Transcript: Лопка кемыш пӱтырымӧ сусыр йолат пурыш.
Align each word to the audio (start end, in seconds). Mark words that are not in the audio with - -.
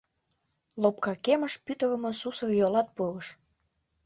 Лопка 0.81 1.13
кемыш 1.25 1.53
пӱтырымӧ 1.65 2.11
сусыр 2.19 2.49
йолат 2.59 2.87
пурыш. 2.95 3.27